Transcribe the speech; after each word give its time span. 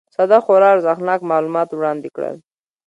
ساده 0.15 0.37
خورا 0.45 0.67
ارزښتناک 0.75 1.19
معلومات 1.31 1.69
وړاندي 1.73 2.09
کړل 2.15 2.35